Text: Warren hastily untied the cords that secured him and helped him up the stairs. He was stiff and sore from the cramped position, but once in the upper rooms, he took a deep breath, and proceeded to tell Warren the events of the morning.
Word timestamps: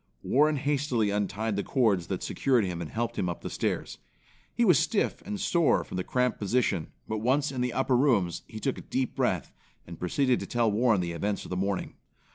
Warren 0.23 0.55
hastily 0.55 1.11
untied 1.11 1.55
the 1.55 1.63
cords 1.63 2.07
that 2.07 2.23
secured 2.23 2.63
him 2.65 2.81
and 2.81 2.89
helped 2.89 3.19
him 3.19 3.29
up 3.29 3.41
the 3.41 3.51
stairs. 3.51 3.99
He 4.51 4.65
was 4.65 4.79
stiff 4.79 5.21
and 5.27 5.39
sore 5.39 5.83
from 5.83 5.95
the 5.95 6.03
cramped 6.03 6.39
position, 6.39 6.87
but 7.07 7.19
once 7.19 7.51
in 7.51 7.61
the 7.61 7.73
upper 7.73 7.95
rooms, 7.95 8.41
he 8.47 8.59
took 8.59 8.79
a 8.79 8.81
deep 8.81 9.13
breath, 9.15 9.53
and 9.85 9.99
proceeded 9.99 10.39
to 10.39 10.47
tell 10.47 10.71
Warren 10.71 11.01
the 11.01 11.11
events 11.11 11.43
of 11.45 11.51
the 11.51 11.55
morning. 11.55 11.97